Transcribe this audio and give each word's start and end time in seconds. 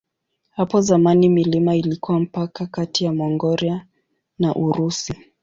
Hapo 0.51 0.81
zamani 0.81 1.29
milima 1.29 1.75
ilikuwa 1.75 2.19
mpaka 2.19 2.65
kati 2.65 3.05
ya 3.05 3.13
Mongolia 3.13 3.85
na 4.39 4.55
Urusi. 4.55 5.15